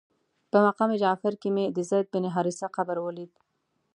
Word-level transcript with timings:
په 0.51 0.57
مقام 0.65 0.91
جعفر 1.01 1.33
کې 1.41 1.49
مې 1.55 1.65
د 1.75 1.77
زید 1.89 2.05
بن 2.13 2.23
حارثه 2.35 2.67
قبر 2.75 2.97
ولید. 3.01 3.31